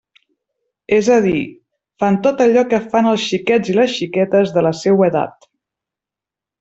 [0.99, 1.41] És a dir,
[2.03, 5.51] fan tot allò que fan els xiquets i les xiquetes de la seua edat.